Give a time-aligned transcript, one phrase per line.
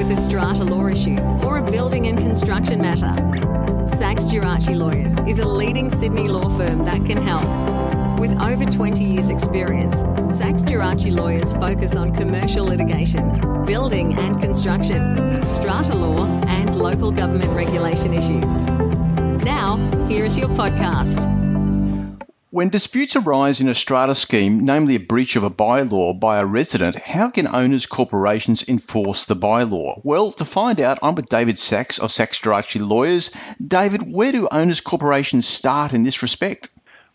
[0.00, 3.14] with a strata law issue or a building and construction matter?
[3.86, 7.44] Sachs Gerace Lawyers is a leading Sydney law firm that can help.
[8.18, 9.98] With over 20 years' experience,
[10.34, 17.50] Sachs Gerace Lawyers focus on commercial litigation, building and construction, strata law, and local government
[17.50, 18.64] regulation issues.
[19.44, 19.76] Now,
[20.08, 21.39] here is your podcast.
[22.52, 26.44] When disputes arise in a strata scheme, namely a breach of a bylaw by a
[26.44, 30.00] resident, how can owners' corporations enforce the bylaw?
[30.02, 33.30] Well, to find out, I'm with David Sachs of Sachs Gerace Lawyers.
[33.64, 36.70] David, where do owners' corporations start in this respect?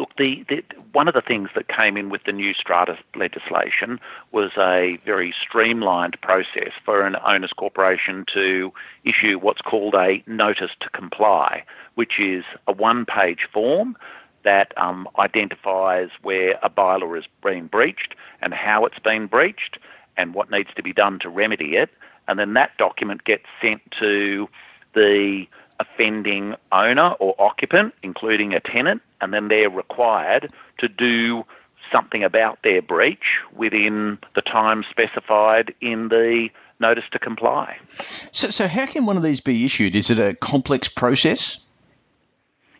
[0.00, 0.64] Look, the, the,
[0.94, 4.00] one of the things that came in with the new strata legislation
[4.32, 8.72] was a very streamlined process for an owner's corporation to
[9.04, 11.62] issue what's called a notice to comply,
[11.94, 13.96] which is a one page form
[14.44, 19.78] that um, identifies where a bylaw has been breached and how it's been breached
[20.16, 21.90] and what needs to be done to remedy it.
[22.28, 24.48] And then that document gets sent to
[24.94, 25.46] the
[25.78, 31.44] offending owner or occupant, including a tenant, and then they're required to do
[31.90, 37.78] something about their breach within the time specified in the notice to comply.
[38.32, 39.96] So, so how can one of these be issued?
[39.96, 41.66] Is it a complex process?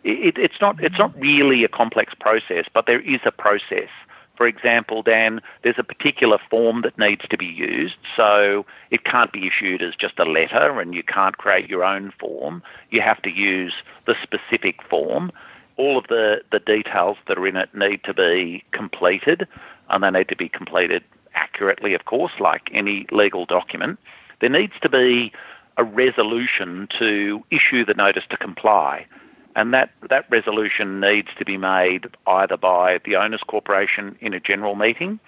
[0.05, 3.89] It, it's not it's not really a complex process, but there is a process.
[4.37, 9.31] For example, Dan, there's a particular form that needs to be used, so it can't
[9.33, 12.63] be issued as just a letter, and you can't create your own form.
[12.89, 13.75] You have to use
[14.07, 15.31] the specific form.
[15.77, 19.47] All of the, the details that are in it need to be completed,
[19.91, 21.05] and they need to be completed
[21.35, 23.99] accurately, of course, like any legal document.
[24.41, 25.35] There needs to be
[25.77, 29.07] a resolution to issue the notice to comply
[29.57, 34.41] and that, that resolution needs to be made either by the owners corporation in a
[34.41, 35.19] general meeting.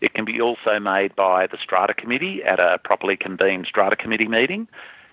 [0.00, 4.28] It can be also made by the strata committee at a properly convened strata committee
[4.28, 4.68] meeting.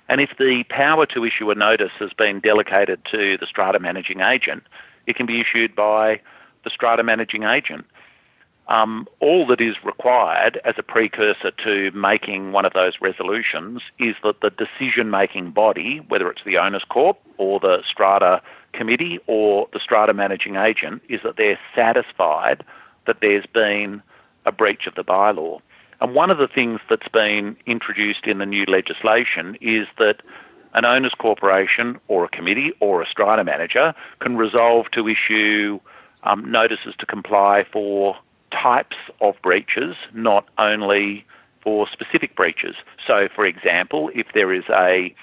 [0.07, 4.21] And if the power to issue a notice has been delegated to the strata managing
[4.21, 4.63] agent,
[5.05, 6.19] it can be issued by
[6.63, 7.85] the strata managing agent.
[8.67, 14.15] Um, all that is required as a precursor to making one of those resolutions is
[14.23, 18.41] that the decision making body, whether it's the owners corp or the strata
[18.79, 22.63] committee or the strata managing agent is that they're satisfied
[23.07, 24.01] that there's been
[24.45, 25.59] a breach of the bylaw.
[25.99, 30.21] And one of the things that's been introduced in the new legislation is that
[30.73, 35.77] an owners corporation or a committee or a strata manager can resolve to issue
[36.23, 38.15] um, notices to comply for
[38.51, 41.25] types of breaches, not only
[41.61, 42.75] for specific breaches.
[43.05, 45.13] So, for example, if there is a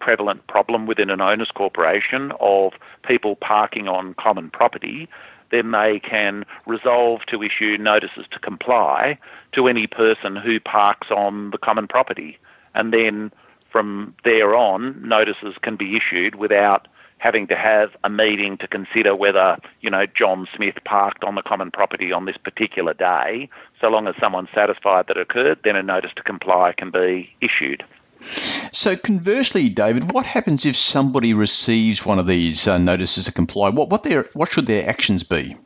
[0.00, 2.72] prevalent problem within an owners corporation of
[3.06, 5.08] people parking on common property,
[5.50, 9.18] then they can resolve to issue notices to comply
[9.52, 12.38] to any person who parks on the common property.
[12.74, 13.32] And then
[13.70, 16.88] from there on, notices can be issued without
[17.18, 21.42] having to have a meeting to consider whether, you know, John Smith parked on the
[21.42, 23.48] common property on this particular day.
[23.80, 27.30] So long as someone's satisfied that it occurred, then a notice to comply can be
[27.40, 27.84] issued.
[28.20, 33.70] So, conversely, David, what happens if somebody receives one of these uh, notices to comply?
[33.70, 35.56] What what their what should their actions be?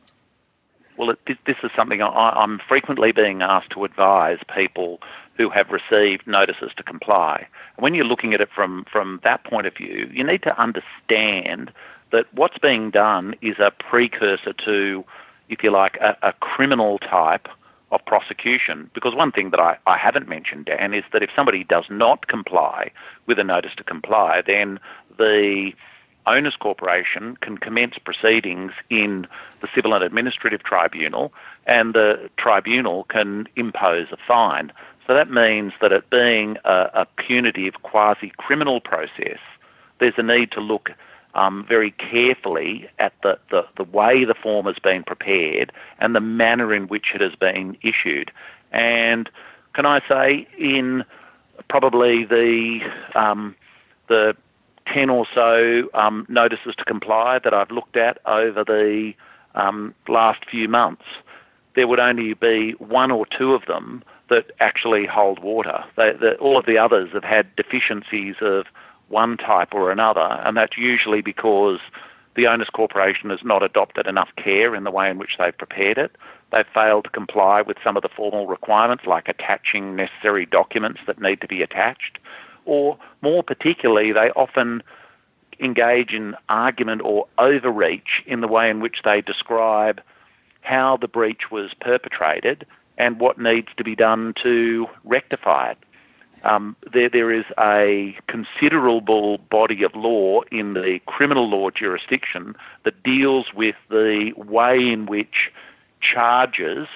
[0.97, 5.01] Well, it, this is something I, am frequently being asked to advise people
[5.37, 7.47] who have received notices to comply.
[7.77, 11.71] When you're looking at it from from that point of view, you need to understand
[12.11, 15.03] that what's being done is a precursor to,
[15.49, 17.47] if you like, a, a criminal type
[17.93, 18.89] of prosecution.
[18.93, 22.27] Because one thing that I, I haven't mentioned, Dan, is that if somebody does not
[22.27, 22.91] comply
[23.27, 24.79] with a notice to comply, then
[25.17, 25.71] the
[26.25, 29.27] owners corporation can commence proceedings in
[29.61, 31.33] the civil and administrative tribunal
[31.65, 34.71] and the tribunal can impose a fine.
[35.05, 39.39] So that means that it being a, a punitive quasi criminal process,
[39.99, 40.91] there's a need to look
[41.35, 46.21] um, very carefully at the, the, the way the form has been prepared and the
[46.21, 48.31] manner in which it has been issued.
[48.71, 49.29] And
[49.73, 51.03] can I say, in
[51.69, 52.79] probably the
[53.15, 53.55] um,
[54.07, 54.35] the
[54.87, 59.13] ten or so um, notices to comply that I've looked at over the
[59.55, 61.05] um, last few months,
[61.75, 65.83] there would only be one or two of them that actually hold water.
[65.95, 68.65] They, the, all of the others have had deficiencies of
[69.13, 71.79] one type or another, and that's usually because
[72.35, 75.97] the owners corporation has not adopted enough care in the way in which they've prepared
[75.97, 76.11] it.
[76.51, 81.21] They've failed to comply with some of the formal requirements, like attaching necessary documents that
[81.21, 82.17] need to be attached,
[82.65, 84.83] or more particularly, they often
[85.59, 90.01] engage in argument or overreach in the way in which they describe
[90.61, 92.65] how the breach was perpetrated
[92.97, 95.77] and what needs to be done to rectify it.
[96.43, 103.01] Um, there, there is a considerable body of law in the criminal law jurisdiction that
[103.03, 105.51] deals with the way in which
[106.01, 106.87] charges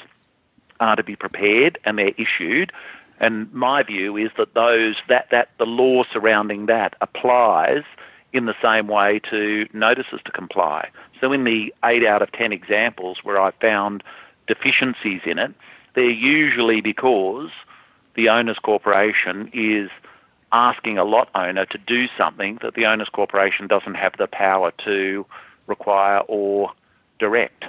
[0.79, 2.71] are to be prepared and they're issued.
[3.19, 7.83] And my view is that those that, that the law surrounding that applies
[8.33, 10.89] in the same way to notices to comply.
[11.19, 14.03] So in the eight out of ten examples where I found
[14.47, 15.53] deficiencies in it,
[15.95, 17.49] they're usually because
[18.17, 19.89] the owner's corporation is
[20.51, 24.71] asking a lot owner to do something that the owner's corporation doesn't have the power
[24.83, 25.25] to
[25.67, 26.71] require or
[27.19, 27.65] direct.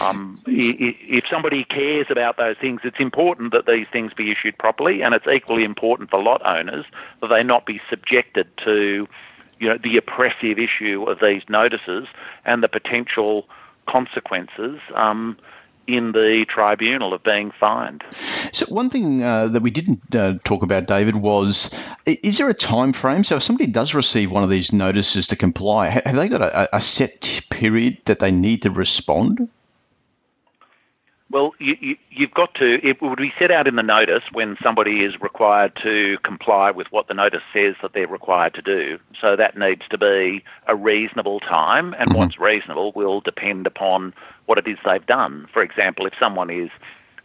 [0.00, 5.02] Um, if somebody cares about those things, it's important that these things be issued properly,
[5.02, 6.84] and it's equally important for lot owners
[7.20, 9.06] that they not be subjected to,
[9.58, 12.06] you know, the oppressive issue of these notices
[12.44, 13.48] and the potential
[13.86, 15.36] consequences um,
[15.86, 18.02] in the tribunal of being fined.
[18.12, 21.74] So one thing uh, that we didn't uh, talk about, David, was
[22.06, 23.24] is there a time frame?
[23.24, 26.76] So if somebody does receive one of these notices to comply, have they got a,
[26.76, 29.48] a set period that they need to respond?
[31.34, 34.56] Well, you, you, you've got to, it would be set out in the notice when
[34.62, 39.00] somebody is required to comply with what the notice says that they're required to do.
[39.20, 42.18] So that needs to be a reasonable time, and mm-hmm.
[42.18, 44.14] what's reasonable will depend upon
[44.46, 45.46] what it is they've done.
[45.52, 46.70] For example, if someone is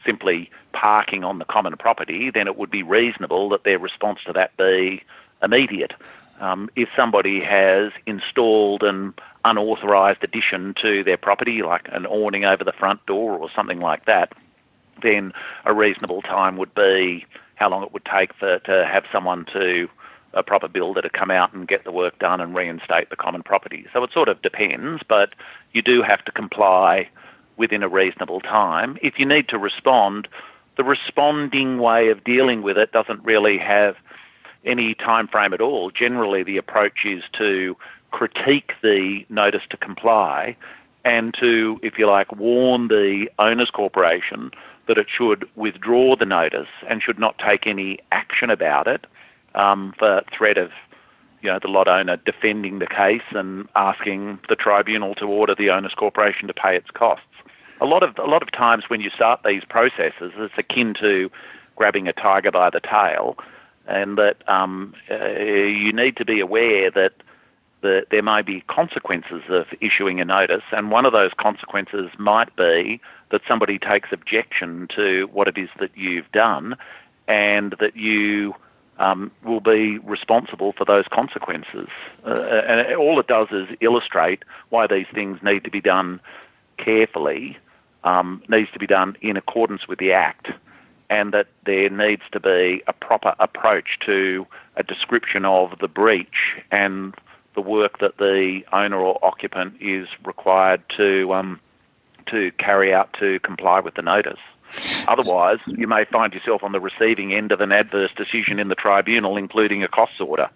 [0.06, 4.34] simply parking on the common property, then it would be reasonable that their response to
[4.34, 5.04] that be
[5.44, 5.94] immediate.
[6.40, 9.14] Um, if somebody has installed an
[9.44, 14.06] unauthorised addition to their property, like an awning over the front door or something like
[14.06, 14.32] that,
[15.02, 15.34] then
[15.66, 17.26] a reasonable time would be
[17.56, 19.90] how long it would take for to have someone to
[20.34, 23.44] a proper builder to come out and get the work done and reinstate the common
[23.44, 23.86] property.
[23.94, 25.34] So it sort of depends, but
[25.74, 27.10] you do have to comply
[27.58, 28.98] within a reasonable time.
[29.02, 30.28] If you need to respond,
[30.78, 33.96] the responding way of dealing with it doesn't really have
[34.66, 35.92] any time frame at all.
[35.92, 37.76] Generally, the approach is to
[38.12, 40.56] critique the notice to comply
[41.06, 44.52] and to, if you like, warn the owners corporation
[44.88, 49.06] that it should withdraw the notice and should not take any action about it
[49.56, 50.72] um, for threat of
[51.42, 55.70] you know, the lot owner defending the case and asking the tribunal to order the
[55.70, 57.26] owners corporation to pay its costs.
[57.82, 61.32] A lot of a lot of times when you start these processes, it's akin to
[61.78, 63.38] grabbing a tiger by the tail
[63.90, 67.14] and that um, uh, you need to be aware that
[67.82, 72.56] the, there may be consequences of issuing a notice, and one of those consequences might
[72.56, 76.76] be that somebody takes objection to what it is that you've done,
[77.28, 78.54] and that you
[79.00, 81.88] um, will be responsible for those consequences.
[82.26, 86.20] Uh, and all it does is illustrate why these things need to be done
[86.78, 87.58] carefully,
[88.04, 90.50] um, needs to be done in accordance with the Act
[91.10, 96.56] and that there needs to be a proper approach to a description of the breach
[96.72, 97.16] and
[97.56, 101.60] the work that the owner or occupant is required to um,
[102.28, 104.40] to carry out to comply with the notice.
[105.10, 108.76] Otherwise, you may find yourself on the receiving end of an adverse decision in the
[108.76, 110.50] tribunal, including a costs order.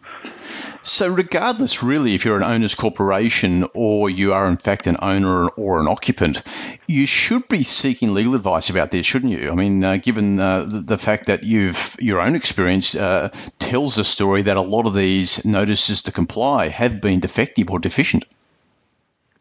[0.84, 5.48] So, regardless, really, if you're an owner's corporation or you are in fact an owner
[5.48, 6.44] or an occupant,
[6.88, 9.50] you should be seeking legal advice about this, shouldn't you?
[9.50, 13.96] I mean, uh, given uh, the, the, fact that you've your own experience uh, tells
[13.96, 18.26] the story that a lot of these notices to comply have been defective or deficient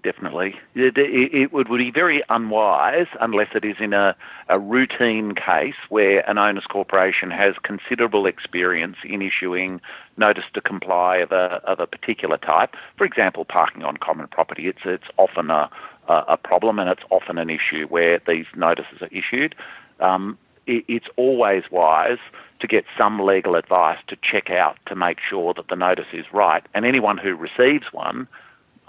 [0.02, 0.54] definitely.
[0.74, 4.14] It, it, it, would, be very unwise unless it is in a,
[4.48, 9.80] a routine case where an owner's corporation has considerable experience in issuing
[10.16, 12.74] notice to comply of a, of a particular type.
[12.96, 14.66] For example, parking on common property.
[14.68, 15.70] It's, it's often a,
[16.08, 19.54] a problem and it's often an issue where these notices are issued.
[20.00, 22.18] Um, it, it's always wise
[22.60, 26.26] to get some legal advice to check out to make sure that the notice is
[26.32, 26.64] right.
[26.74, 28.28] And anyone who receives one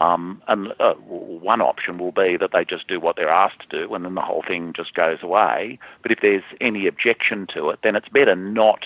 [0.04, 3.86] um, and uh, one option will be that they just do what they're asked to
[3.86, 5.80] do, and then the whole thing just goes away.
[6.02, 8.86] But if there's any objection to it, then it's better not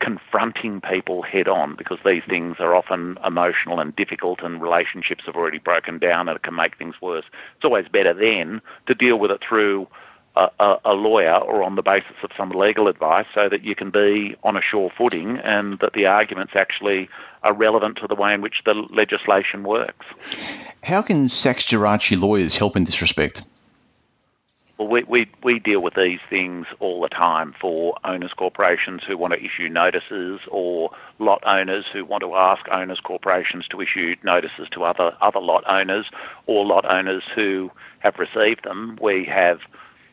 [0.00, 5.34] confronting people head on because these things are often emotional and difficult, and relationships have
[5.34, 7.24] already broken down, and it can make things worse.
[7.56, 9.88] It's always better then to deal with it through
[10.36, 13.90] a, a, lawyer or on the basis of some legal advice so that you can
[13.90, 17.08] be on a sure footing and that the arguments actually
[17.42, 20.06] are relevant to the way in which the legislation works.
[20.82, 23.42] How can Sachs Gerace lawyers help in this respect?
[24.78, 29.18] Well, we, we, we deal with these things all the time for owners corporations who
[29.18, 34.16] want to issue notices or lot owners who want to ask owners corporations to issue
[34.22, 36.08] notices to other, other lot owners
[36.46, 38.98] or lot owners who have received them.
[39.02, 39.60] We have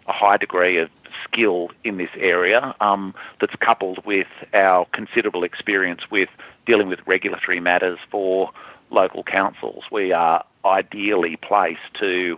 [0.07, 0.89] a high degree of
[1.23, 6.29] skill in this area um, that's coupled with our considerable experience with
[6.65, 8.51] dealing with regulatory matters for
[8.89, 9.83] local councils.
[9.91, 12.37] We are ideally placed to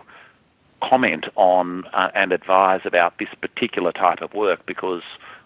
[0.82, 5.02] comment on uh, and advise about this particular type of work because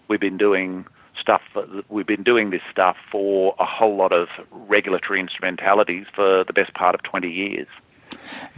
[0.07, 0.85] we've been doing
[1.19, 1.41] stuff
[1.89, 6.73] we've been doing this stuff for a whole lot of regulatory instrumentalities for the best
[6.73, 7.67] part of 20 years.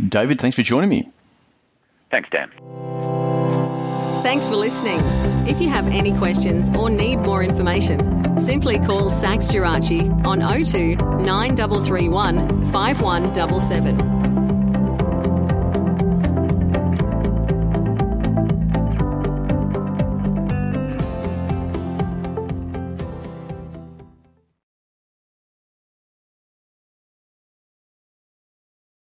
[0.07, 1.09] David, thanks for joining me.
[2.09, 3.37] Thanks, Dan.
[4.27, 5.00] Thanks for listening.
[5.48, 10.98] If you have any questions or need more information, simply call Sachs Gerace on 02
[10.98, 14.37] 9331 5177